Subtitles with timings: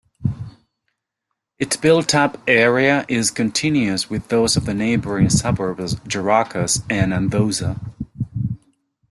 [1.59, 7.79] Its built-up area is continuous with those of the neighbouring suburbs Gerakas and Anthousa.